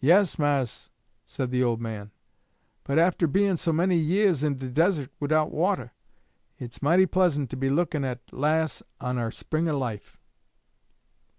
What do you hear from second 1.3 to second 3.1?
the old man, 'but